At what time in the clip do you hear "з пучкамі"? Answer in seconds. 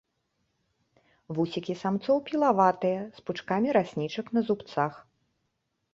3.19-3.69